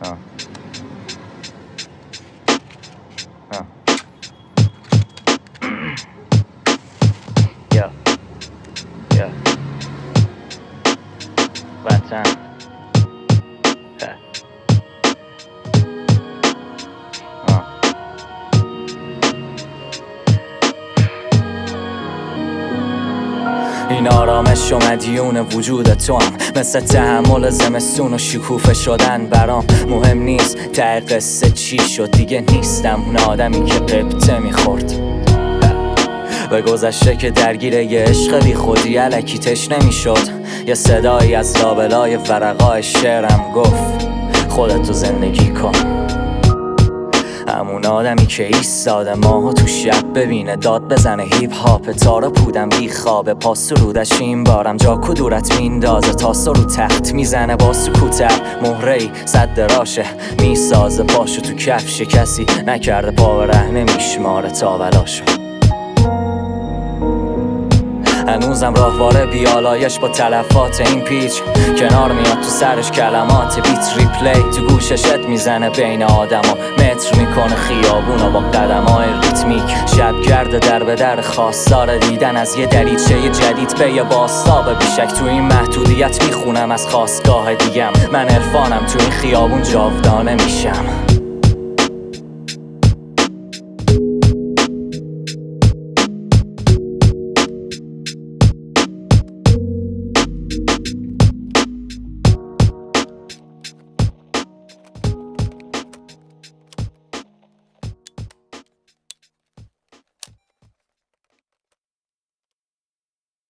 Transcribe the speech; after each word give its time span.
à. 0.00 0.16
À. 3.50 3.62
giờ 7.70 7.88
giờ 9.10 9.28
bạn 11.84 12.00
sang 12.10 12.24
dạ. 14.00 14.16
این 23.90 24.08
آرامش 24.08 24.72
و 24.72 24.78
مدیون 24.78 25.36
وجود 25.36 25.94
تو 25.94 26.16
هم. 26.16 26.32
مثل 26.56 26.80
تحمل 26.80 27.50
زمستون 27.50 28.14
و 28.14 28.18
شکوفه 28.18 28.74
شدن 28.74 29.26
برام 29.26 29.64
مهم 29.88 30.18
نیست. 30.18 30.56
ته 30.72 31.00
قصه 31.00 31.50
چی 31.50 31.78
شد 31.78 32.10
دیگه 32.10 32.44
نیستم. 32.52 33.02
اون 33.06 33.16
آدمی 33.16 33.64
که 33.64 33.74
قبطه 33.74 34.38
می‌خورد. 34.38 34.92
به 36.50 36.62
گذشته 36.62 37.16
که 37.16 37.30
درگیر 37.30 37.74
یه 37.74 38.00
عشق 38.00 38.44
بی 38.44 38.54
خودی 38.54 38.96
علکی 38.96 39.38
تش 39.38 39.70
نمی‌شد. 39.70 40.18
یه 40.66 40.74
صدایی 40.74 41.34
از 41.34 41.56
لابلای 41.56 42.16
ورقای 42.16 42.82
شعرم 42.82 43.52
گفت 43.54 44.08
خودتو 44.48 44.92
زندگی 44.92 45.50
کن. 45.50 45.72
همون 47.58 47.86
آدمی 47.86 48.26
که 48.26 48.46
ایستاده 48.46 49.14
ماهو 49.14 49.52
تو 49.52 49.66
شب 49.66 50.14
ببینه 50.14 50.56
داد 50.56 50.88
بزنه 50.88 51.22
هیپ 51.22 51.54
هاپ 51.54 51.90
تارا 51.90 52.30
پودم 52.30 52.68
بی 52.68 52.88
خوابه 52.90 53.34
پاس 53.34 53.72
رودش 53.72 54.20
این 54.20 54.44
بارم 54.44 54.76
جا 54.76 54.96
کدورت 54.96 55.60
میندازه. 55.60 56.14
تاسو 56.14 56.52
رو 56.52 56.64
تخت 56.64 57.14
می‌زنه 57.14 57.56
با 57.56 57.72
سکوتر 57.72 58.40
مهره 58.62 58.92
ای 58.92 59.10
صد 59.24 59.60
راشه 59.60 60.04
می‌سازه 60.40 61.02
پاشو 61.02 61.40
تو 61.40 61.54
کفش. 61.54 62.02
کسی 62.02 62.46
نکرده 62.66 63.10
پا 63.10 63.38
به 63.38 63.46
رهنه 63.46 63.84
میشماره 63.84 64.50
تا 64.50 64.78
هنوزم 68.42 68.74
راهواره 68.74 69.26
بیالایش 69.26 69.98
با 69.98 70.08
تلفات 70.08 70.80
این 70.80 71.00
پیچ. 71.00 71.42
کنار 71.78 72.12
میاد 72.12 72.40
تو 72.40 72.48
سرش 72.48 72.90
کلمات 72.90 73.68
بیت 73.68 73.92
ریپلی. 73.96 74.42
تو 74.42 74.62
گوششت 74.66 75.18
می‌زنه 75.18 75.70
بین 75.70 76.02
آدما. 76.02 76.54
متر 76.78 77.18
می‌کنه 77.18 77.54
خیابونا 77.54 78.30
با 78.30 78.40
قدمای 78.40 79.08
ریتمیک. 79.22 79.76
شب 79.96 80.20
گرد 80.20 80.58
در 80.58 80.82
به 80.82 80.94
در 80.94 81.20
خواستار 81.20 81.98
دیدن 81.98 82.36
از 82.36 82.56
یه 82.56 82.66
دریچه 82.66 83.28
جدید 83.28 83.78
به 83.78 83.92
یه 83.92 84.02
باستاب 84.02 84.78
بیشک. 84.78 85.06
تو 85.06 85.24
این 85.24 85.42
محدودیت 85.42 86.24
می‌خونم 86.24 86.70
از 86.70 86.86
خواستگاه 86.86 87.54
دیگم. 87.54 87.92
من 88.12 88.28
عرفانم 88.28 88.86
تو 88.86 88.98
این 89.00 89.10
خیابون 89.10 89.62
جاودانه 89.62 90.34
میشم. 90.34 91.07